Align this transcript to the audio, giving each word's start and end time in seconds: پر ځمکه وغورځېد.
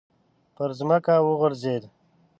پر 0.55 0.69
ځمکه 0.79 1.13
وغورځېد. 1.25 1.83